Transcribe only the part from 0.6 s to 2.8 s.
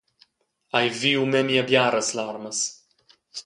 Hai viu memia biaras larmas.